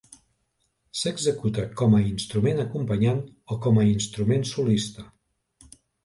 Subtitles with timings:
[0.99, 3.19] S'executa com a instrument acompanyant
[3.55, 5.05] o com a instrument solista.